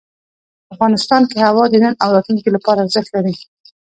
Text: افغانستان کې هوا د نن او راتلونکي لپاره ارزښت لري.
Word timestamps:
افغانستان 0.73 1.21
کې 1.29 1.37
هوا 1.47 1.65
د 1.69 1.75
نن 1.83 1.93
او 2.03 2.09
راتلونکي 2.15 2.49
لپاره 2.55 2.77
ارزښت 2.81 3.09
لري. 3.15 3.33